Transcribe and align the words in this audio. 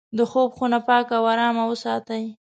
د 0.17 0.19
خوب 0.31 0.49
خونه 0.57 0.79
پاکه 0.87 1.15
او 1.19 1.25
ارامه 1.33 1.63
وساتئ. 1.67 2.23